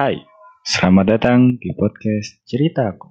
Hai, 0.00 0.16
selamat 0.64 1.12
datang 1.12 1.60
di 1.60 1.76
podcast 1.76 2.40
Ceritaku. 2.48 3.04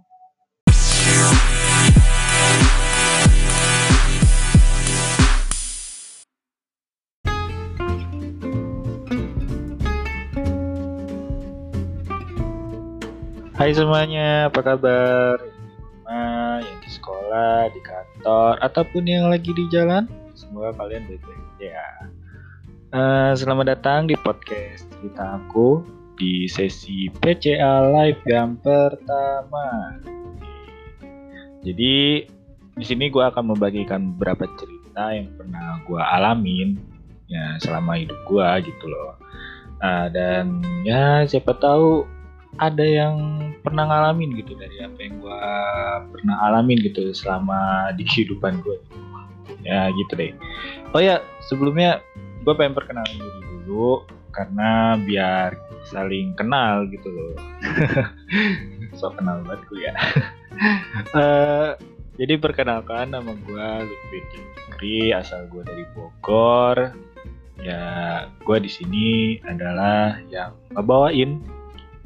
Hai 13.53 13.69
semuanya, 13.77 14.49
apa 14.49 14.65
kabar? 14.65 15.37
Yang 15.45 15.61
di 15.61 15.85
rumah, 15.85 16.57
yang 16.57 16.79
di 16.81 16.89
sekolah, 16.89 17.69
di 17.69 17.81
kantor, 17.85 18.57
ataupun 18.65 19.05
yang 19.05 19.29
lagi 19.29 19.53
di 19.53 19.69
jalan. 19.69 20.09
Semoga 20.33 20.73
kalian 20.73 21.05
baik-baik 21.05 21.69
ya. 21.69 21.85
Eh, 22.97 23.31
selamat 23.37 23.77
datang 23.77 24.09
di 24.09 24.17
podcast 24.17 24.89
cerita 24.97 25.37
aku 25.37 25.98
di 26.19 26.45
sesi 26.51 27.07
PCA 27.07 27.87
Live 27.87 28.21
yang 28.27 28.59
pertama. 28.59 29.95
Jadi 31.63 32.27
di 32.75 32.85
sini 32.85 33.07
gue 33.07 33.23
akan 33.23 33.55
membagikan 33.55 34.13
beberapa 34.15 34.43
cerita 34.59 35.15
yang 35.15 35.31
pernah 35.39 35.79
gue 35.87 35.99
alamin 35.99 36.75
ya 37.31 37.55
selama 37.63 37.95
hidup 37.95 38.19
gue 38.27 38.47
gitu 38.67 38.85
loh. 38.91 39.15
Ah, 39.79 40.11
dan 40.11 40.59
ya 40.83 41.23
siapa 41.23 41.55
tahu 41.55 42.03
ada 42.59 42.83
yang 42.83 43.15
pernah 43.63 43.87
ngalamin 43.87 44.35
gitu 44.35 44.59
dari 44.59 44.83
apa 44.83 44.99
yang 44.99 45.23
gue 45.23 45.41
pernah 46.11 46.35
alamin 46.51 46.83
gitu 46.83 47.15
selama 47.15 47.91
di 47.95 48.03
kehidupan 48.03 48.59
gue. 48.59 48.77
Ya 49.63 49.87
gitu 49.95 50.19
deh. 50.19 50.35
Oh 50.91 50.99
ya 50.99 51.23
sebelumnya 51.47 52.03
gue 52.43 52.53
pengen 52.55 52.75
perkenalan 52.75 53.15
diri 53.15 53.41
dulu 53.63 54.03
karena 54.35 54.99
biar 54.99 55.68
saling 55.89 56.37
kenal 56.37 56.85
gitu 56.87 57.09
loh. 57.09 57.35
so 58.99 59.11
kenal 59.17 59.41
banget 59.43 59.61
gue 59.69 59.81
ya. 59.83 59.95
Eh, 61.15 61.71
jadi 62.19 62.35
perkenalkan 62.35 63.15
nama 63.15 63.31
gue 63.31 63.67
Lutfi 63.87 64.19
Fikri, 64.35 65.15
asal 65.15 65.47
gue 65.47 65.63
dari 65.63 65.87
Bogor. 65.95 66.91
Ya, 67.63 68.27
gue 68.43 68.57
di 68.59 68.67
sini 68.67 69.39
adalah 69.47 70.19
yang 70.27 70.51
ngebawain 70.75 71.39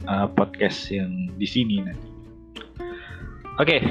uh, 0.06 0.30
podcast 0.30 0.94
yang 0.94 1.34
di 1.34 1.48
sini 1.50 1.82
nanti. 1.82 2.10
Oke, 3.58 3.82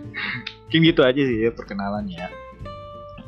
mungkin 0.68 0.80
gitu 0.84 1.00
aja 1.04 1.20
sih 1.20 1.48
ya 1.48 1.52
perkenalannya. 1.52 2.28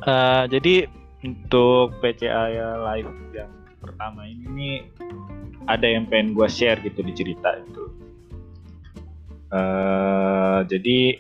Uh, 0.01 0.49
jadi 0.49 0.89
untuk 1.21 1.93
PCA 2.01 2.53
ya 2.53 2.69
live 2.81 3.13
yang 3.37 3.53
pertama 3.81 4.29
ini 4.29 4.45
nih 4.47 4.77
ada 5.67 5.89
yang 5.89 6.07
pengen 6.07 6.37
gue 6.37 6.47
share 6.47 6.79
gitu 6.85 7.01
di 7.01 7.13
cerita 7.17 7.57
itu. 7.59 7.85
Uh, 9.51 10.63
jadi 10.71 11.19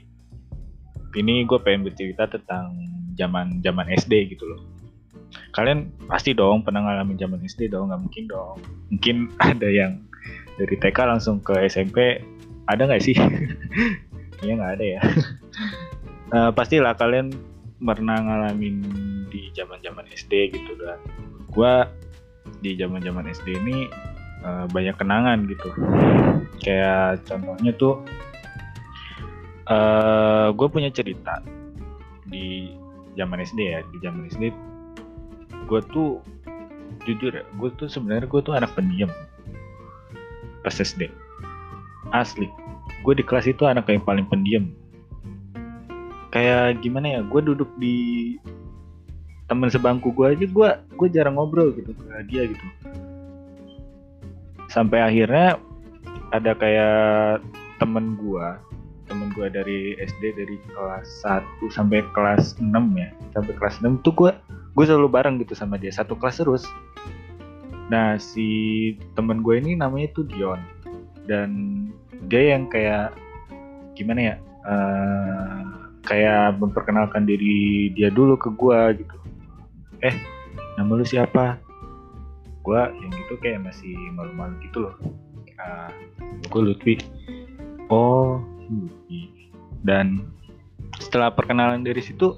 ini 1.19 1.42
gue 1.48 1.58
pengen 1.58 1.83
bercerita 1.83 2.31
tentang 2.31 2.77
zaman 3.19 3.58
zaman 3.64 3.91
SD 3.91 4.36
gitu 4.36 4.47
loh. 4.47 4.62
Kalian 5.50 5.91
pasti 6.06 6.31
dong 6.31 6.62
pernah 6.62 6.86
ngalamin 6.86 7.19
zaman 7.19 7.42
SD 7.42 7.75
dong, 7.75 7.91
nggak 7.91 8.03
mungkin 8.06 8.25
dong. 8.31 8.56
Mungkin 8.94 9.16
ada 9.50 9.66
yang 9.66 10.06
dari 10.61 10.77
TK 10.77 10.98
langsung 11.08 11.42
ke 11.42 11.56
SMP, 11.66 12.22
ada 12.69 12.86
nggak 12.86 13.03
sih? 13.03 13.16
Iya 14.41 14.56
nggak 14.56 14.72
ada 14.81 14.84
ya. 14.97 15.00
uh, 16.33 16.48
pastilah 16.56 16.97
kalian 16.97 17.28
pernah 17.77 18.16
ngalamin 18.25 18.81
di 19.28 19.53
zaman 19.53 19.84
zaman 19.84 20.08
SD 20.08 20.56
gitu 20.56 20.81
dan 20.81 20.97
gue 21.53 21.75
di 22.61 22.77
zaman 22.77 23.00
zaman 23.00 23.28
SD 23.28 23.56
ini 23.56 23.89
uh, 24.44 24.69
banyak 24.70 24.97
kenangan 24.97 25.48
gitu. 25.48 25.69
Kayak 26.61 27.25
contohnya 27.25 27.72
tuh 27.77 28.05
uh, 29.69 30.53
gue 30.53 30.69
punya 30.69 30.92
cerita 30.92 31.41
di 32.28 32.77
zaman 33.19 33.42
SD 33.42 33.61
ya 33.61 33.81
di 33.91 33.99
zaman 34.04 34.31
SD 34.31 34.54
gue 35.66 35.81
tuh 35.91 36.22
jujur 37.09 37.32
ya 37.32 37.44
gue 37.56 37.70
tuh 37.81 37.88
sebenarnya 37.88 38.28
gue 38.28 38.41
tuh 38.44 38.54
anak 38.54 38.72
pendiam. 38.76 39.10
Pas 40.60 40.76
SD 40.76 41.09
asli. 42.12 42.47
Gue 43.00 43.16
di 43.16 43.25
kelas 43.25 43.49
itu 43.49 43.65
anak 43.65 43.88
yang 43.88 44.04
paling 44.04 44.26
pendiam. 44.28 44.69
Kayak 46.31 46.78
gimana 46.84 47.19
ya 47.19 47.20
gue 47.26 47.41
duduk 47.43 47.70
di 47.81 48.37
teman 49.50 49.66
sebangku 49.66 50.15
gue 50.15 50.31
aja 50.31 50.47
gue 50.47 50.69
gue 50.94 51.09
jarang 51.11 51.34
ngobrol 51.34 51.75
gitu 51.75 51.91
ke 51.91 52.06
dia 52.31 52.47
gitu. 52.47 52.66
Sampai 54.71 55.03
akhirnya 55.03 55.59
ada 56.31 56.55
kayak 56.55 57.43
temen 57.83 58.15
gue 58.15 58.47
temen 59.11 59.34
gue 59.34 59.50
dari 59.50 59.99
SD 59.99 60.38
dari 60.38 60.55
kelas 60.71 61.27
1 61.27 61.66
sampai 61.75 62.06
kelas 62.15 62.62
6 62.62 62.71
ya. 62.94 63.11
Sampai 63.34 63.53
kelas 63.59 63.83
6 63.83 64.06
tuh 64.06 64.15
gue 64.15 64.31
gue 64.71 64.84
selalu 64.87 65.11
bareng 65.11 65.43
gitu 65.43 65.59
sama 65.59 65.75
dia 65.75 65.91
satu 65.91 66.15
kelas 66.15 66.38
terus. 66.38 66.62
Nah 67.91 68.22
si 68.22 68.94
temen 69.19 69.43
gue 69.43 69.59
ini 69.59 69.75
namanya 69.75 70.15
tuh 70.15 70.31
Dion. 70.31 70.62
Dan 71.27 71.50
dia 72.31 72.55
yang 72.55 72.71
kayak 72.71 73.19
gimana 73.99 74.21
ya 74.22 74.37
uh, 74.62 75.59
kayak 76.06 76.55
memperkenalkan 76.62 77.27
diri 77.27 77.91
dia 77.99 78.15
dulu 78.15 78.38
ke 78.38 78.55
gue 78.55 79.03
gitu 79.03 79.17
eh 80.00 80.16
nama 80.77 80.91
lu 80.97 81.05
siapa? 81.05 81.61
Gue 82.65 82.81
yang 82.81 83.12
gitu 83.12 83.34
kayak 83.41 83.65
masih 83.65 83.97
malu-malu 84.16 84.56
gitu 84.65 84.88
loh. 84.88 84.94
Uh, 85.61 85.91
gue 86.49 86.61
Lutfi. 86.61 86.94
Oh 87.93 88.41
Lutfi. 88.69 89.53
Dan 89.84 90.28
setelah 91.00 91.33
perkenalan 91.33 91.81
dari 91.84 92.00
situ 92.05 92.37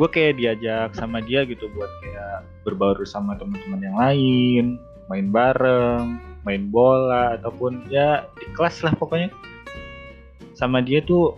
gue 0.00 0.08
kayak 0.08 0.40
diajak 0.40 0.96
sama 0.96 1.20
dia 1.20 1.44
gitu 1.44 1.68
buat 1.76 1.92
kayak 2.00 2.48
berbaur 2.64 2.96
sama 3.04 3.36
teman-teman 3.36 3.80
yang 3.84 3.96
lain 4.00 4.64
main 5.12 5.28
bareng 5.28 6.16
main 6.42 6.72
bola 6.72 7.36
ataupun 7.36 7.86
ya 7.92 8.26
di 8.40 8.46
kelas 8.56 8.82
lah 8.82 8.92
pokoknya. 8.96 9.28
Sama 10.56 10.80
dia 10.80 11.04
tuh 11.04 11.36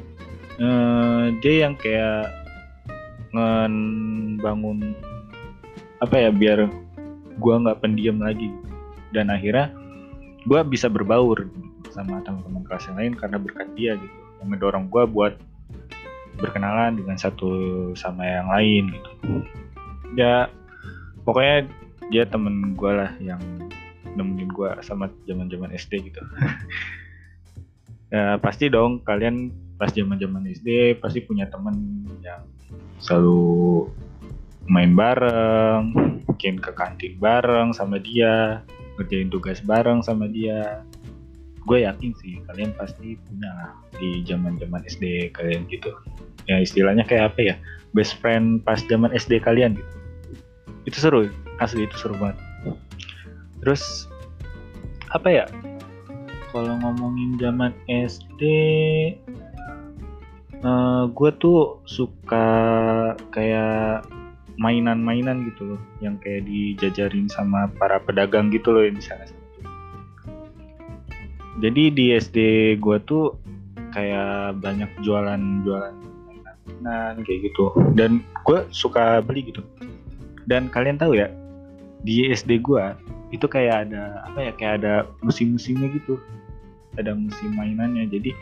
eh, 0.59 1.35
dia 1.43 1.67
yang 1.67 1.75
kayak 1.77 2.44
ngebangun 3.35 4.95
apa 5.99 6.17
ya 6.17 6.31
biar 6.31 6.71
gua 7.43 7.61
nggak 7.61 7.83
pendiam 7.83 8.23
lagi. 8.23 8.49
Dan 9.11 9.31
akhirnya 9.31 9.75
gua 10.47 10.63
bisa 10.63 10.87
berbaur 10.87 11.51
sama 11.91 12.23
teman-teman 12.23 12.63
kelas 12.67 12.91
yang 12.91 12.99
lain 12.99 13.13
karena 13.19 13.37
berkat 13.43 13.69
dia 13.75 13.93
gitu. 13.99 14.19
Yang 14.43 14.49
mendorong 14.55 14.87
gua 14.87 15.05
buat 15.05 15.35
berkenalan 16.39 16.99
dengan 16.99 17.17
satu 17.19 17.51
sama 17.95 18.27
yang 18.27 18.49
lain 18.51 18.85
gitu. 18.91 19.43
Ya 20.19 20.51
pokoknya 21.23 21.67
dia 22.13 22.25
temen 22.29 22.77
gue 22.77 22.93
lah 22.93 23.11
yang 23.23 23.41
nemenin 24.15 24.51
gue 24.51 24.71
sama 24.83 25.11
zaman 25.27 25.49
zaman 25.51 25.71
SD 25.75 26.11
gitu. 26.11 26.23
Ya 28.15 28.39
pasti 28.39 28.71
dong 28.71 29.03
kalian 29.03 29.51
pas 29.75 29.91
zaman 29.91 30.15
zaman 30.23 30.47
SD 30.47 31.03
pasti 31.03 31.19
punya 31.27 31.51
temen 31.51 32.07
yang 32.23 32.47
selalu 33.03 33.89
main 34.65 34.97
bareng 34.97 35.93
mungkin 36.25 36.57
ke 36.57 36.73
kantin 36.73 37.21
bareng 37.21 37.77
sama 37.77 38.01
dia 38.01 38.65
ngerjain 38.97 39.29
tugas 39.31 39.59
bareng 39.65 40.01
sama 40.01 40.31
dia. 40.31 40.83
Gue 41.65 41.89
yakin 41.89 42.13
sih 42.21 42.45
kalian 42.45 42.77
pasti 42.77 43.17
punya 43.25 43.49
lah 43.49 43.73
di 43.97 44.21
zaman 44.29 44.61
zaman 44.61 44.85
SD 44.85 45.33
kalian 45.33 45.65
gitu. 45.73 45.91
Ya 46.45 46.61
istilahnya 46.61 47.09
kayak 47.09 47.33
apa 47.33 47.41
ya? 47.41 47.55
Best 47.97 48.21
friend 48.21 48.61
pas 48.69 48.85
zaman 48.85 49.11
SD 49.17 49.41
kalian 49.41 49.81
gitu. 49.81 49.93
Itu 50.85 50.97
seru 51.01 51.21
asli 51.59 51.89
itu 51.89 51.97
seru 51.97 52.15
banget. 52.21 52.37
Terus 53.65 54.07
apa 55.17 55.29
ya? 55.33 55.45
Kalau 56.53 56.77
ngomongin 56.85 57.41
zaman 57.41 57.73
SD 57.89 58.43
uh, 60.65 61.07
gue 61.13 61.31
tuh 61.39 61.85
suka 61.85 62.47
kayak 63.31 64.09
mainan-mainan 64.57 65.47
gitu 65.53 65.77
loh 65.77 65.81
yang 66.01 66.17
kayak 66.19 66.49
dijajarin 66.49 67.29
sama 67.31 67.71
para 67.77 68.01
pedagang 68.01 68.49
gitu 68.51 68.73
loh 68.73 68.83
yang 68.83 68.97
di 68.97 69.05
sana 69.05 69.29
jadi 71.63 71.95
di 71.95 72.11
SD 72.17 72.39
gue 72.83 72.99
tuh 73.07 73.39
kayak 73.95 74.59
banyak 74.59 74.91
jualan-jualan 75.07 76.15
mainan 76.65 77.23
kayak 77.25 77.51
gitu. 77.53 77.71
Dan 77.95 78.25
gue 78.45 78.67
suka 78.75 79.23
beli 79.25 79.49
gitu. 79.49 79.63
Dan 80.45 80.69
kalian 80.69 81.01
tahu 81.01 81.17
ya 81.17 81.31
di 82.05 82.29
SD 82.29 82.61
gue 82.61 82.85
itu 83.33 83.49
kayak 83.49 83.89
ada 83.89 84.29
apa 84.29 84.39
ya 84.51 84.53
kayak 84.59 84.75
ada 84.83 84.95
musim-musimnya 85.25 85.89
gitu. 85.97 86.21
Ada 86.99 87.15
musim 87.15 87.55
mainannya. 87.57 88.07
Jadi 88.11 88.35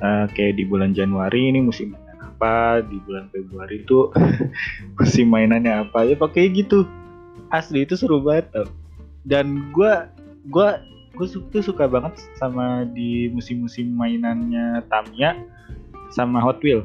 uh, 0.00 0.26
kayak 0.32 0.58
di 0.58 0.64
bulan 0.66 0.96
Januari 0.96 1.50
ini 1.52 1.62
musim 1.62 1.94
mainan 1.94 2.18
apa 2.24 2.82
di 2.86 2.96
bulan 3.04 3.30
Februari 3.30 3.82
itu 3.82 4.10
musim 4.98 5.26
mainannya 5.30 5.86
apa 5.86 6.08
ya 6.08 6.16
pakai 6.18 6.50
gitu. 6.50 6.88
Asli 7.52 7.86
itu 7.86 7.94
seru 7.94 8.18
banget 8.18 8.50
tau. 8.50 8.66
dan 9.24 9.70
gue 9.70 9.92
gue 10.50 10.68
gue 11.14 11.26
tuh 11.30 11.62
suka 11.62 11.86
banget 11.86 12.18
sama 12.34 12.82
di 12.90 13.30
musim-musim 13.30 13.94
mainannya 13.94 14.82
Tamiya 14.90 15.38
sama 16.10 16.42
Hot 16.42 16.58
Wheel 16.60 16.82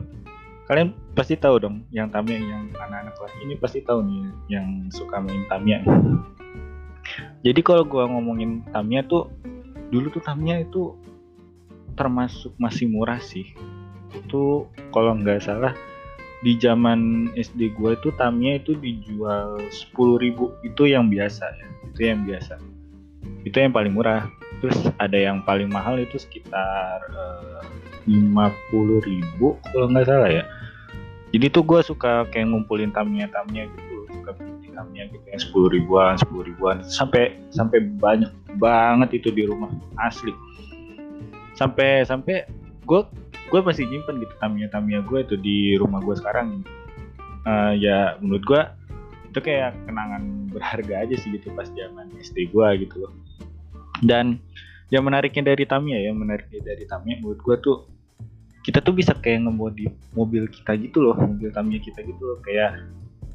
kalian 0.69 0.93
pasti 1.17 1.33
tahu 1.33 1.57
dong 1.57 1.81
yang 1.89 2.13
Tamiya 2.13 2.37
yang 2.37 2.69
anak-anak 2.77 3.17
kelas 3.17 3.33
ini 3.41 3.53
pasti 3.57 3.81
tahu 3.81 4.05
nih 4.05 4.21
yang 4.53 4.85
suka 4.93 5.17
main 5.17 5.41
Tamiya. 5.49 5.81
Jadi 7.41 7.59
kalau 7.65 7.81
gue 7.81 8.03
ngomongin 8.05 8.61
Tamiya 8.69 9.01
tuh 9.09 9.33
dulu 9.89 10.13
tuh 10.13 10.21
Tamiya 10.21 10.61
itu 10.61 10.93
termasuk 11.99 12.55
masih 12.55 12.87
murah 12.87 13.19
sih. 13.19 13.51
Itu 14.15 14.71
kalau 14.95 15.19
nggak 15.19 15.43
salah 15.43 15.75
di 16.39 16.55
zaman 16.55 17.27
SD 17.35 17.75
gue 17.75 17.99
itu 17.99 18.15
Tamiya 18.15 18.63
itu 18.63 18.71
dijual 18.79 19.59
10.000 19.59 20.63
itu 20.63 20.83
yang 20.87 21.11
biasa 21.11 21.43
ya 21.43 21.67
itu 21.99 22.07
yang 22.07 22.23
biasa. 22.23 22.55
Itu 23.43 23.59
yang 23.59 23.75
paling 23.75 23.91
murah. 23.91 24.31
Terus 24.63 24.87
ada 24.95 25.19
yang 25.19 25.43
paling 25.43 25.67
mahal 25.67 25.99
itu 25.99 26.15
sekitar 26.15 27.03
eh, 27.11 27.63
lima 28.07 28.55
puluh 28.71 29.03
ribu 29.03 29.59
kalau 29.75 29.91
nggak 29.91 30.07
salah 30.07 30.31
ya. 30.31 30.43
Jadi 31.35 31.45
tuh 31.51 31.67
gue 31.67 31.83
suka 31.83 32.23
kayak 32.31 32.49
ngumpulin 32.49 32.95
tamnya 32.95 33.27
tamnya 33.29 33.67
gitu 33.67 34.07
suka 34.15 34.33
beli 34.33 34.71
tamnya 34.73 35.05
gitu 35.11 35.25
yang 35.27 35.41
sepuluh 35.43 35.69
ribuan 35.75 36.15
sepuluh 36.15 36.47
ribuan. 36.47 36.79
Sampai 36.87 37.35
sampai 37.51 37.83
banyak 37.99 38.31
banget 38.55 39.19
itu 39.19 39.29
di 39.35 39.43
rumah 39.43 39.69
asli 39.99 40.31
sampai 41.59 42.07
sampai 42.07 42.47
gue 42.87 43.01
gue 43.51 43.59
masih 43.59 43.83
nyimpen 43.91 44.23
gitu 44.23 44.31
tamnya 44.39 44.71
tamnya 44.71 45.03
gue 45.03 45.19
itu 45.19 45.35
di 45.35 45.75
rumah 45.75 45.99
gue 45.99 46.15
sekarang. 46.15 46.63
Uh, 47.43 47.75
ya 47.75 48.15
menurut 48.23 48.43
gue 48.47 48.61
itu 49.29 49.39
kayak 49.43 49.75
kenangan 49.83 50.47
berharga 50.49 51.03
aja 51.03 51.15
sih 51.19 51.35
gitu 51.35 51.51
pas 51.53 51.67
zaman 51.75 52.07
SD 52.15 52.55
gue 52.55 52.67
gitu 52.87 52.95
loh. 53.03 53.13
Dan 53.99 54.39
yang 54.89 55.03
menariknya 55.03 55.53
dari 55.53 55.67
Tamiya 55.67 55.99
ya 55.99 56.11
menariknya 56.15 56.63
dari 56.63 56.87
Tamiya 56.87 57.19
menurut 57.19 57.41
gue 57.43 57.55
tuh 57.59 57.77
kita 58.63 58.79
tuh 58.79 58.95
bisa 58.95 59.15
kayak 59.15 59.45
ngemodif 59.45 59.91
mobil 60.15 60.47
kita 60.47 60.79
gitu 60.79 61.03
loh 61.03 61.15
mobil 61.19 61.51
Tamiya 61.51 61.83
kita 61.83 61.99
gitu 62.07 62.21
loh. 62.23 62.39
Kayak 62.41 62.79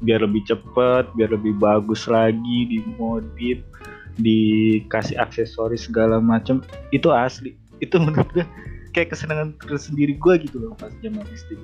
biar 0.03 0.25
lebih 0.25 0.43
cepet 0.43 1.05
biar 1.15 1.29
lebih 1.31 1.55
bagus 1.55 2.09
lagi 2.11 2.67
dimodif 2.67 3.63
dikasih 4.15 5.19
aksesoris 5.19 5.87
segala 5.87 6.23
macam 6.23 6.63
itu 6.91 7.11
asli 7.11 7.55
itu 7.83 7.95
menurut 7.99 8.29
gue 8.31 8.45
kayak 8.95 9.11
kesenangan 9.11 9.55
tersendiri 9.59 10.15
gue 10.15 10.33
gitu 10.47 10.57
loh 10.59 10.73
pas 10.79 10.91
zaman 11.03 11.23
SD 11.35 11.59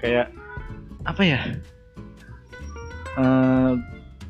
kayak 0.00 0.32
apa 1.06 1.22
ya? 1.22 1.40
Uh, 3.16 3.80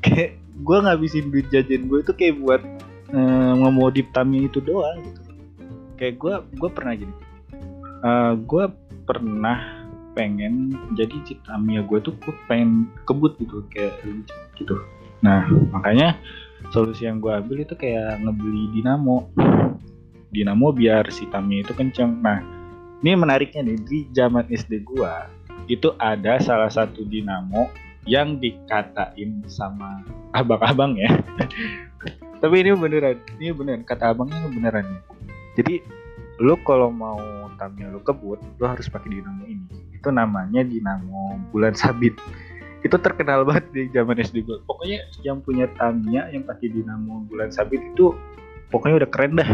kayak 0.05 0.39
gue 0.63 0.79
ngabisin 0.79 1.29
duit 1.35 1.49
jajan 1.51 1.91
gue 1.91 1.99
itu 2.01 2.13
kayak 2.15 2.39
buat 2.39 2.63
uh, 3.13 3.53
ngemodif 3.59 4.07
Tamiya 4.15 4.47
itu 4.47 4.63
doang 4.63 5.03
gitu. 5.03 5.21
Kayak 5.97 6.15
gue 6.21 6.35
gue 6.61 6.71
pernah 6.71 6.95
gini. 6.95 7.15
Uh, 8.05 8.07
eh, 8.07 8.33
gue 8.45 8.65
pernah 9.09 9.59
pengen 10.17 10.77
jadi 10.97 11.17
Tamiya 11.45 11.85
gue 11.85 11.99
tuh 12.01 12.15
gue 12.23 12.35
pengen 12.47 12.89
kebut 13.09 13.37
gitu 13.43 13.65
kayak 13.73 13.97
gitu. 14.57 14.77
Nah 15.25 15.49
makanya 15.73 16.17
solusi 16.71 17.09
yang 17.09 17.19
gue 17.19 17.33
ambil 17.33 17.65
itu 17.65 17.75
kayak 17.75 18.21
ngebeli 18.23 18.71
dinamo 18.77 19.29
dinamo 20.31 20.73
biar 20.75 21.09
si 21.13 21.27
Tamiya 21.31 21.67
itu 21.67 21.73
kenceng. 21.77 22.23
Nah 22.23 22.43
ini 23.03 23.13
menariknya 23.15 23.67
nih 23.67 23.79
di 23.87 23.99
zaman 24.15 24.47
SD 24.51 24.83
gue 24.87 25.15
itu 25.67 25.91
ada 25.99 26.39
salah 26.39 26.71
satu 26.71 27.03
dinamo 27.07 27.71
yang 28.07 28.39
dikatain 28.39 29.43
sama 29.51 30.03
abang-abang 30.35 30.95
ya. 30.99 31.11
Tapi 32.43 32.55
ini 32.63 32.77
beneran 32.77 33.19
ini 33.41 33.51
beneran 33.51 33.83
kata 33.83 34.13
abangnya 34.13 34.47
beneran 34.53 34.87
ya 34.87 35.01
jadi 35.57 35.81
lu 36.37 36.55
kalau 36.69 36.93
mau 36.93 37.19
Tamiya 37.57 37.89
lu 37.89 38.05
kebut 38.05 38.37
lu 38.61 38.65
harus 38.69 38.85
pakai 38.93 39.17
dinamo 39.17 39.49
ini. 39.49 39.97
Itu 39.97 40.13
namanya 40.13 40.61
dinamo 40.61 41.41
bulan 41.49 41.73
sabit. 41.73 42.13
Itu 42.85 43.01
terkenal 43.01 43.49
banget 43.49 43.73
di 43.73 43.89
zaman 43.89 44.21
SD 44.21 44.45
gue 44.45 44.61
pokoknya 44.69 45.01
yang 45.25 45.41
punya 45.41 45.65
Tamiya 45.81 46.29
yang 46.37 46.45
pakai 46.45 46.69
dinamo 46.69 47.25
bulan 47.33 47.49
sabit 47.49 47.81
itu 47.81 48.13
pokoknya 48.69 49.01
udah 49.01 49.09
keren 49.09 49.41
dah 49.41 49.51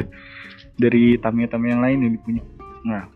dari 0.82 1.14
Tamiya-Tamiya 1.14 1.70
yang 1.79 1.82
lain 1.82 1.99
yang 2.02 2.12
dipunya. 2.19 2.43
Nah 2.82 3.06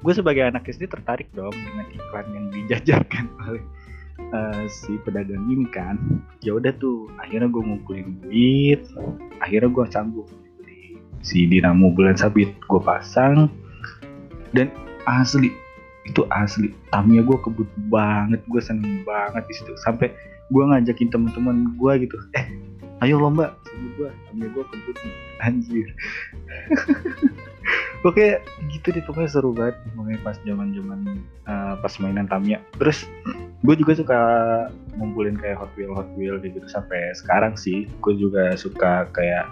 gue 0.00 0.12
sebagai 0.12 0.48
anak 0.48 0.64
SD 0.64 0.88
tertarik 0.88 1.28
dong 1.36 1.52
dengan 1.52 1.86
iklan 1.92 2.26
yang 2.32 2.46
dijajarkan 2.52 3.26
oleh 3.44 3.64
uh, 4.32 4.64
si 4.72 4.96
pedagang 5.04 5.44
ini 5.52 5.68
kan. 5.68 6.00
Ya 6.40 6.56
udah 6.56 6.72
tuh 6.80 7.12
akhirnya 7.20 7.52
gue 7.52 7.62
ngumpulin 7.62 8.16
duit 8.24 8.80
akhirnya 9.44 9.68
gue 9.68 9.84
sanggup 9.92 10.26
beli 10.56 10.96
si 11.20 11.44
dinamo 11.44 11.92
bulan 11.92 12.16
sabit. 12.16 12.56
Gue 12.64 12.80
pasang 12.80 13.52
dan 14.56 14.72
asli 15.04 15.52
itu 16.08 16.24
asli. 16.32 16.72
Tamnya 16.88 17.20
gue 17.20 17.36
kebut 17.44 17.68
banget 17.92 18.40
gue 18.48 18.60
seneng 18.64 19.04
banget 19.04 19.44
di 19.44 19.54
situ. 19.60 19.76
Sampai 19.84 20.08
gue 20.46 20.62
ngajakin 20.62 21.10
teman-teman 21.10 21.74
gue 21.74 21.92
gitu 22.06 22.16
eh 22.38 22.46
ayo 23.04 23.20
lomba. 23.20 23.52
Sama 23.68 23.88
gue 23.98 24.10
tamnya 24.28 24.48
gue 24.52 24.64
kebut 24.64 24.96
anjir. 25.44 25.88
Oke 28.06 28.38
gitu 28.70 28.94
deh 28.94 29.02
pokoknya 29.02 29.30
seru 29.30 29.50
banget. 29.50 29.76
Pokoknya 29.96 30.20
pas 30.22 30.36
zaman 30.46 30.70
zaman 30.72 31.00
uh, 31.50 31.74
pas 31.80 31.92
mainan 31.98 32.30
Tamiya. 32.30 32.62
Terus 32.78 33.04
gue 33.66 33.74
juga 33.74 33.92
suka 33.98 34.20
ngumpulin 34.96 35.36
kayak 35.36 35.58
Hot 35.58 35.72
Wheel 35.74 35.92
Hot 35.92 36.08
Wheel 36.14 36.38
gitu 36.40 36.62
sampai 36.70 37.12
sekarang 37.18 37.58
sih. 37.58 37.90
Gue 38.00 38.14
juga 38.16 38.54
suka 38.54 39.10
kayak 39.10 39.44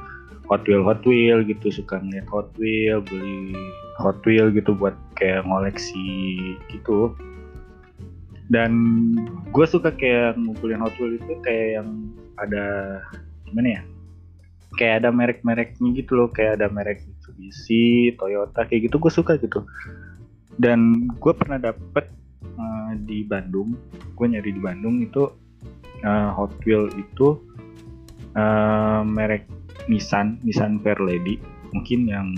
Hot 0.48 0.62
Wheel 0.68 0.86
Hot 0.86 1.02
Wheel 1.02 1.42
gitu. 1.44 1.74
Suka 1.74 1.98
ngeliat 1.98 2.28
Hot 2.30 2.48
Wheel 2.56 3.02
beli 3.02 3.56
Hot 3.98 4.22
Wheel 4.22 4.54
gitu 4.54 4.76
buat 4.76 4.94
kayak 5.18 5.42
ngoleksi 5.44 6.54
gitu. 6.70 7.12
Dan 8.52 8.70
gue 9.50 9.66
suka 9.66 9.90
kayak 9.90 10.38
ngumpulin 10.38 10.78
Hot 10.78 10.94
Wheel 11.00 11.18
itu 11.18 11.34
kayak 11.42 11.82
yang 11.82 11.88
ada 12.38 13.00
gimana 13.54 13.78
ya? 13.78 13.82
Kayak 14.74 15.06
ada 15.06 15.10
merek-mereknya 15.14 15.88
gitu 15.94 16.18
loh 16.18 16.28
kayak 16.34 16.58
ada 16.58 16.66
merek 16.66 17.06
Mitsubishi, 17.06 18.18
Toyota 18.18 18.66
kayak 18.66 18.90
gitu 18.90 18.98
gue 18.98 19.12
suka 19.14 19.38
gitu. 19.38 19.62
Dan 20.58 21.06
gue 21.06 21.32
pernah 21.38 21.62
dapet 21.62 22.10
uh, 22.58 22.90
di 23.06 23.22
Bandung 23.22 23.78
gue 24.18 24.26
nyari 24.26 24.50
di 24.50 24.58
Bandung 24.58 24.98
itu 24.98 25.30
uh, 26.02 26.30
Hot 26.34 26.50
Wheel 26.66 26.90
itu 26.98 27.38
uh, 28.34 29.06
merek 29.06 29.46
Nissan 29.86 30.42
Nissan 30.42 30.82
Fairlady. 30.82 31.38
Mungkin 31.70 32.10
yang 32.10 32.34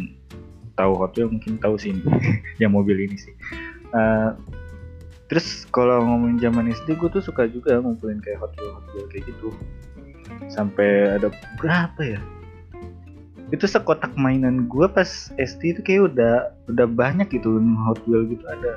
tahu 0.76 0.92
Hot 1.00 1.16
Wheel 1.16 1.32
mungkin 1.32 1.56
tahu 1.56 1.80
sih 1.80 1.96
yang 2.62 2.76
mobil 2.76 3.00
ini 3.00 3.16
sih. 3.16 3.32
Uh, 3.96 4.36
terus 5.32 5.64
kalau 5.72 6.04
ngomongin 6.04 6.38
zaman 6.38 6.68
SD 6.70 7.00
gue 7.00 7.08
tuh 7.10 7.24
suka 7.24 7.48
juga 7.48 7.80
ngumpulin 7.80 8.20
kayak 8.20 8.44
Hot 8.44 8.52
Wheel 8.60 8.76
Hot 8.76 8.86
Wheel 8.92 9.08
kayak 9.08 9.24
gitu 9.32 9.50
sampai 10.48 11.18
ada 11.18 11.28
berapa 11.58 12.00
ya? 12.02 12.20
Itu 13.54 13.70
sekotak 13.70 14.14
mainan 14.18 14.66
gue 14.66 14.86
pas 14.90 15.30
SD 15.38 15.78
itu 15.78 15.80
kayak 15.86 16.02
udah 16.14 16.34
udah 16.66 16.86
banyak 16.90 17.30
gitu 17.30 17.62
Hot 17.86 18.02
Wheels 18.10 18.34
gitu. 18.34 18.44
Ada 18.46 18.72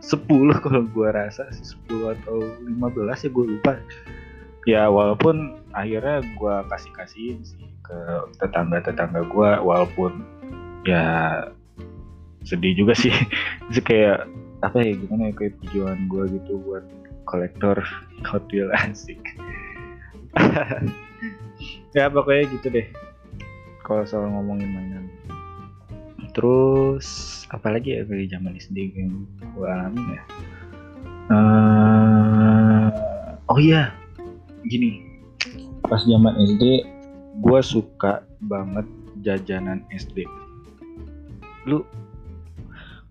10 0.00 0.26
kalau 0.64 0.82
gue 0.84 1.08
rasa 1.08 1.48
10 1.52 2.16
atau 2.20 2.36
15 2.66 3.24
ya 3.24 3.30
gue 3.32 3.46
lupa. 3.56 3.72
Ya 4.68 4.82
walaupun 4.92 5.56
akhirnya 5.72 6.20
gue 6.20 6.54
kasih 6.68 6.92
kasihin 6.92 7.40
sih 7.40 7.64
ke 7.80 7.98
tetangga 8.36 8.84
tetangga 8.84 9.24
gue 9.24 9.50
walaupun 9.64 10.20
ya 10.84 11.44
sedih 12.44 12.76
juga 12.76 12.92
sih. 12.92 13.12
Itu 13.72 13.80
kayak 13.80 14.28
apa 14.60 14.76
ya 14.84 14.92
gimana 14.92 15.32
ya 15.32 15.34
kayak 15.40 15.56
tujuan 15.64 16.04
gue 16.12 16.24
gitu 16.36 16.60
buat 16.68 16.84
kolektor 17.24 17.80
Hot 18.28 18.44
Wheels 18.52 18.68
asik 18.76 19.20
ya 21.96 22.06
pokoknya 22.10 22.44
gitu 22.58 22.66
deh. 22.70 22.86
Kalau 23.82 24.06
soal 24.06 24.30
ngomongin 24.30 24.70
mainan. 24.70 25.04
Terus 26.30 27.42
apalagi 27.50 27.98
ya 27.98 28.06
dari 28.06 28.30
zaman 28.30 28.54
SD 28.54 28.76
yang 28.94 29.26
gue 29.26 29.66
alami 29.66 30.02
ya? 30.14 30.22
Uh, 31.30 32.88
oh 33.50 33.58
iya 33.58 33.90
gini. 34.66 35.02
Pas 35.86 36.02
zaman 36.06 36.38
SD 36.38 36.86
gue 37.40 37.60
suka 37.62 38.22
banget 38.42 38.86
jajanan 39.20 39.84
SD 39.92 40.24
lu 41.68 41.84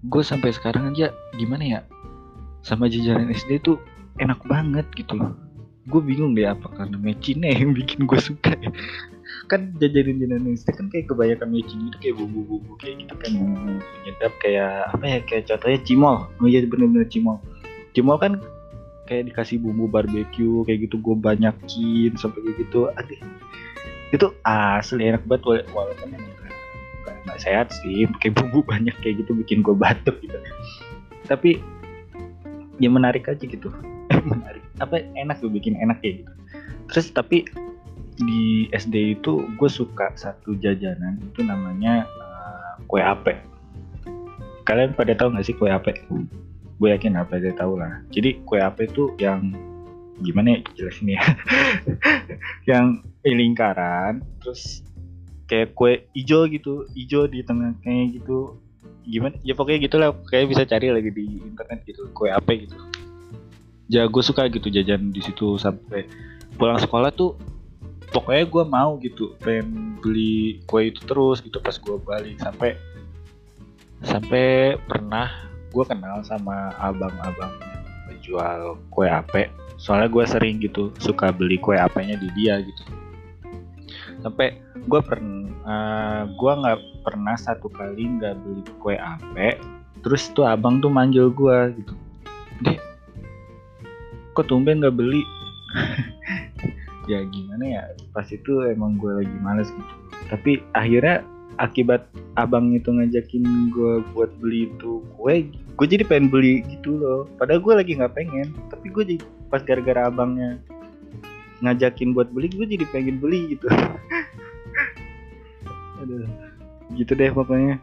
gue 0.09 0.23
sampai 0.25 0.49
sekarang 0.55 0.95
aja 0.95 1.13
gimana 1.37 1.63
ya? 1.63 1.81
Sama 2.65 2.89
jajanan 2.89 3.29
SD 3.29 3.61
tuh 3.61 3.77
enak 4.19 4.41
banget 4.47 4.87
gitu 4.95 5.15
loh 5.15 5.48
gue 5.89 6.01
bingung 6.05 6.37
deh 6.37 6.45
apa 6.45 6.69
karena 6.77 6.97
Cina 7.17 7.49
yang 7.49 7.73
bikin 7.79 8.05
gue 8.05 8.19
suka 8.21 8.53
ya? 8.61 8.69
Kan 9.49 9.73
jajanan 9.81 10.21
Indonesia 10.21 10.69
kan 10.69 10.93
kayak 10.93 11.09
kebanyakan 11.09 11.49
mecin 11.49 11.89
itu 11.89 11.97
kayak 11.97 12.15
bumbu-bumbu 12.21 12.77
kayak 12.77 13.01
gitu 13.01 13.13
kan 13.17 13.31
yang 13.33 13.51
penyedap 13.81 14.33
kayak 14.37 14.73
apa 14.93 15.05
ya 15.09 15.19
kayak 15.25 15.43
contohnya 15.49 15.79
cimol 15.81 16.15
oh 16.29 16.47
iya 16.47 16.61
bener-bener 16.69 17.09
cimol. 17.09 17.41
Cimol 17.97 18.17
kan 18.21 18.37
kayak 19.09 19.33
dikasih 19.33 19.57
bumbu 19.57 19.89
barbeque 19.89 20.45
kayak 20.69 20.79
gitu 20.85 21.01
gue 21.01 21.15
banyakin 21.17 22.13
sampai 22.13 22.39
kayak 22.45 22.57
gitu 22.69 22.79
aduh. 22.93 23.19
Itu 24.13 24.27
asli 24.45 25.09
enak 25.09 25.25
banget 25.25 25.65
walaupun 25.73 26.13
nggak 27.25 27.39
sehat 27.41 27.73
sih 27.81 28.05
pakai 28.05 28.29
bumbu 28.37 28.61
banyak 28.71 28.93
kayak 29.01 29.25
gitu 29.25 29.33
bikin 29.33 29.65
gue 29.65 29.73
batuk 29.73 30.21
gitu. 30.21 30.37
Tapi 31.25 31.57
ya 32.79 32.87
menarik 32.87 33.27
aja 33.27 33.43
gitu 33.43 33.73
menarik. 34.25 34.63
Apa 34.83 35.03
enak 35.15 35.39
tuh 35.39 35.51
bikin 35.51 35.77
enak 35.79 35.99
kayak 36.03 36.25
gitu. 36.25 36.33
Terus 36.89 37.07
tapi 37.13 37.45
di 38.19 38.67
SD 38.75 39.19
itu 39.21 39.47
gue 39.55 39.69
suka 39.71 40.11
satu 40.19 40.55
jajanan 40.59 41.23
itu 41.23 41.39
namanya 41.39 42.03
uh, 42.19 42.75
kue 42.91 42.99
ape 42.99 43.39
kalian 44.67 44.91
pada 44.91 45.15
tahu 45.15 45.31
nggak 45.31 45.47
sih 45.47 45.55
kue 45.55 45.71
ape 45.71 45.95
gue 46.79 46.89
yakin 46.95 47.19
apa 47.19 47.35
aja 47.35 47.51
tahu 47.59 47.75
lah. 47.75 47.99
Jadi 48.07 48.39
kue 48.47 48.61
ape 48.61 48.87
itu 48.87 49.11
yang 49.19 49.51
gimana 50.23 50.55
ya 50.55 50.59
jelasin 50.79 51.11
ya? 51.11 51.21
Yang 52.69 53.03
lingkaran 53.27 54.23
terus 54.39 54.85
kayak 55.51 55.75
kue 55.75 56.07
hijau 56.15 56.47
gitu 56.47 56.87
hijau 56.95 57.27
di 57.27 57.43
tengah 57.43 57.75
kayak 57.83 58.21
gitu. 58.21 58.55
Gimana? 59.03 59.35
Ya 59.43 59.57
pokoknya 59.57 59.89
gitulah 59.89 60.15
kayak 60.31 60.55
bisa 60.55 60.63
cari 60.63 60.87
lagi 60.87 61.11
di 61.11 61.43
internet 61.43 61.83
gitu 61.83 62.07
kue 62.15 62.31
apa 62.31 62.47
gitu 62.55 62.79
gue 63.89 64.23
suka 64.23 64.45
gitu 64.53 64.69
jajan 64.69 65.09
di 65.09 65.17
situ 65.17 65.57
sampai 65.57 66.05
pulang 66.61 66.77
sekolah 66.77 67.09
tuh 67.09 67.33
pokoknya 68.13 68.45
gue 68.45 68.63
mau 68.69 68.97
gitu 69.01 69.33
pengen 69.41 69.97
beli 69.97 70.61
kue 70.69 70.93
itu 70.93 71.01
terus 71.09 71.41
gitu 71.41 71.57
pas 71.57 71.73
gue 71.73 71.97
balik. 72.05 72.37
Sampai 72.37 72.77
sampai 74.05 74.77
pernah 74.85 75.29
gue 75.73 75.85
kenal 75.85 76.21
sama 76.21 76.73
abang-abang 76.77 77.53
yang 78.09 78.19
jual 78.21 78.77
kue 78.93 79.09
ape. 79.09 79.49
Soalnya 79.81 80.09
gue 80.11 80.25
sering 80.27 80.61
gitu 80.61 80.93
suka 81.01 81.33
beli 81.33 81.57
kue 81.57 81.73
apenya 81.73 82.13
di 82.21 82.29
dia 82.37 82.61
gitu. 82.61 82.83
Sampai 84.21 84.61
gue 84.85 85.01
pernah 85.01 85.49
uh, 85.65 86.23
gue 86.29 86.51
nggak 86.61 86.79
pernah 87.05 87.35
satu 87.37 87.73
kali 87.73 88.05
nggak 88.21 88.37
beli 88.37 88.61
kue 88.77 88.95
ape. 88.97 89.57
Terus 90.05 90.29
tuh 90.37 90.45
abang 90.45 90.77
tuh 90.77 90.93
manggil 90.93 91.33
gue 91.33 91.73
gitu 91.81 91.93
kok 94.39 94.47
tumben 94.47 94.79
nggak 94.79 94.95
beli? 94.95 95.23
Ya 97.09 97.25
gimana 97.25 97.65
ya 97.65 97.83
pas 98.13 98.29
itu 98.29 98.61
emang 98.69 99.01
gue 99.01 99.09
lagi 99.09 99.33
males 99.41 99.73
gitu. 99.73 99.93
Tapi 100.29 100.61
akhirnya 100.77 101.25
akibat 101.57 102.05
abang 102.37 102.69
itu 102.77 102.85
ngajakin 102.85 103.73
gue 103.73 104.05
buat 104.13 104.29
beli 104.37 104.69
itu 104.69 105.01
kue 105.17 105.49
gue 105.49 105.87
jadi 105.89 106.05
pengen 106.05 106.29
beli 106.29 106.61
gitu 106.69 107.01
loh. 107.01 107.25
Padahal 107.41 107.65
gue 107.65 107.73
lagi 107.81 107.97
nggak 107.97 108.13
pengen 108.13 108.53
tapi 108.69 108.93
gue 108.93 109.03
jadi 109.09 109.25
pas 109.49 109.65
gara-gara 109.65 110.05
abangnya 110.05 110.61
ngajakin 111.65 112.13
buat 112.13 112.29
beli 112.29 112.53
gue 112.53 112.77
jadi 112.77 112.85
pengen 112.93 113.17
beli 113.17 113.57
gitu. 113.57 113.65
Aduh 116.05 116.29
gitu 116.93 117.17
deh 117.17 117.33
pokoknya. 117.33 117.81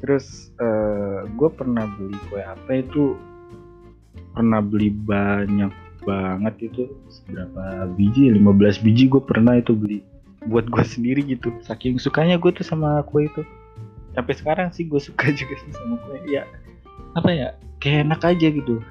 Terus 0.00 0.48
uh, 0.64 0.64
eh, 0.64 1.20
gue 1.28 1.50
pernah 1.52 1.84
beli 1.92 2.16
kue 2.32 2.40
apa 2.40 2.72
itu 2.80 3.20
pernah 4.36 4.60
beli 4.60 4.92
banyak 4.92 5.72
banget 6.04 6.54
itu. 6.68 6.92
Seberapa 7.08 7.88
biji? 7.96 8.28
15 8.36 8.84
biji 8.84 9.08
gue 9.08 9.22
pernah 9.24 9.56
itu 9.56 9.72
beli. 9.72 10.04
Buat 10.44 10.68
gue 10.68 10.84
sendiri 10.84 11.24
gitu. 11.24 11.50
Saking 11.64 11.96
sukanya 11.96 12.36
gue 12.36 12.52
tuh 12.52 12.62
sama 12.62 13.00
kue 13.08 13.26
itu. 13.26 13.40
Sampai 14.12 14.36
sekarang 14.36 14.68
sih 14.76 14.84
gue 14.84 15.00
suka 15.00 15.32
juga 15.40 15.56
sih 15.64 15.72
sama 15.72 15.96
kue. 16.04 16.20
Ya 16.28 16.44
apa 17.16 17.32
ya? 17.32 17.48
Kayak 17.80 18.12
enak 18.12 18.20
aja 18.28 18.46
gitu. 18.52 18.84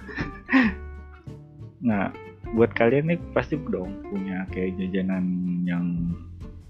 Nah 1.86 2.10
buat 2.58 2.74
kalian 2.74 3.14
nih 3.14 3.20
pasti 3.36 3.60
dong 3.70 4.06
punya 4.10 4.48
kayak 4.50 4.80
jajanan 4.80 5.26
yang 5.68 5.86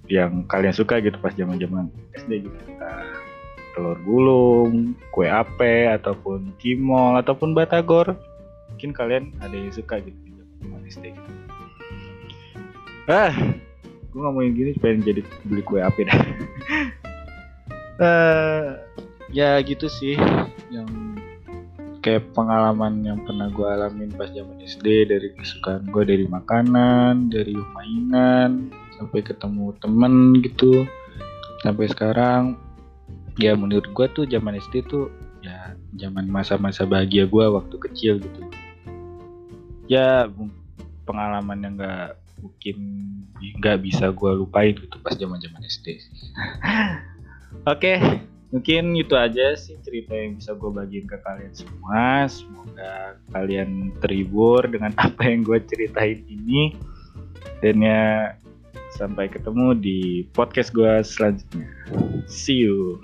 yang 0.10 0.44
kalian 0.50 0.74
suka 0.74 0.98
gitu 1.00 1.16
pas 1.24 1.32
zaman 1.34 1.56
zaman 1.58 1.88
SD 2.16 2.48
gitu. 2.48 2.60
Uh, 2.80 3.16
telur 3.76 4.00
gulung, 4.08 4.96
kue 5.12 5.28
ape 5.28 5.92
ataupun 5.92 6.56
cimol 6.64 7.20
ataupun 7.20 7.52
batagor 7.52 8.16
mungkin 8.76 8.92
kalian 8.92 9.32
ada 9.40 9.56
yang 9.56 9.72
suka 9.72 10.04
gitu 10.04 10.20
di 10.28 10.36
zaman 10.36 10.84
SD 10.84 11.16
gitu. 11.16 11.32
ah. 13.08 13.32
Gue 14.12 14.20
ngomongin 14.20 14.52
gini 14.52 14.72
pengen 14.84 15.00
jadi 15.08 15.24
beli 15.48 15.64
kue 15.64 15.80
ape 15.80 16.04
dah. 16.04 16.20
Uh, 17.96 18.76
ya 19.40 19.56
gitu 19.64 19.88
sih 19.88 20.20
yang 20.68 20.88
kayak 22.04 22.28
pengalaman 22.36 23.00
yang 23.00 23.24
pernah 23.24 23.48
gue 23.48 23.64
alamin 23.64 24.12
pas 24.12 24.28
zaman 24.28 24.60
SD 24.60 25.08
dari 25.08 25.32
kesukaan 25.40 25.88
gue 25.88 26.04
dari 26.04 26.28
makanan 26.28 27.32
dari 27.32 27.56
mainan 27.56 28.76
sampai 29.00 29.24
ketemu 29.24 29.72
temen 29.80 30.36
gitu. 30.44 30.84
Sampai 31.64 31.88
sekarang 31.88 32.60
ya 33.40 33.56
menurut 33.56 33.88
gue 33.88 34.08
tuh 34.12 34.28
zaman 34.28 34.60
SD 34.60 34.84
tuh 34.92 35.08
ya 35.40 35.80
zaman 35.96 36.28
masa-masa 36.28 36.84
bahagia 36.84 37.24
gue 37.24 37.46
waktu 37.48 37.76
kecil 37.80 38.20
gitu 38.20 38.44
ya 39.86 40.30
pengalaman 41.06 41.60
yang 41.62 41.74
gak 41.78 42.18
mungkin 42.42 42.78
nggak 43.62 43.82
bisa 43.82 44.10
gue 44.12 44.32
lupain 44.38 44.76
gitu 44.76 44.96
pas 45.02 45.14
zaman 45.18 45.38
zaman 45.42 45.62
SD 45.66 45.88
oke 47.66 47.80
okay 47.80 47.98
mungkin 48.56 48.96
itu 48.96 49.12
aja 49.20 49.52
sih 49.60 49.76
cerita 49.84 50.16
yang 50.16 50.40
bisa 50.40 50.56
gue 50.56 50.72
bagiin 50.72 51.04
ke 51.04 51.20
kalian 51.28 51.52
semua. 51.52 52.24
Semoga 52.32 53.20
kalian 53.36 53.92
terhibur 54.00 54.64
dengan 54.72 54.96
apa 55.06 55.28
yang 55.28 55.44
gue 55.44 55.60
ceritain 55.68 56.24
ini. 56.24 56.72
Dan 57.60 57.84
ya 57.84 58.32
sampai 58.96 59.28
ketemu 59.28 59.76
di 59.76 60.00
podcast 60.32 60.72
gue 60.72 61.04
selanjutnya. 61.04 61.68
See 62.32 62.64
you 62.64 63.04